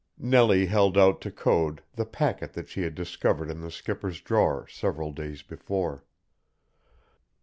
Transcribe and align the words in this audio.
Nellie 0.17 0.65
held 0.65 0.97
out 0.97 1.21
to 1.21 1.29
Code 1.29 1.83
the 1.93 2.07
packet 2.07 2.53
that 2.53 2.67
she 2.69 2.81
had 2.81 2.95
discovered 2.95 3.51
in 3.51 3.61
the 3.61 3.69
skipper's 3.69 4.19
drawer 4.19 4.65
several 4.67 5.11
days 5.11 5.43
before. 5.43 6.03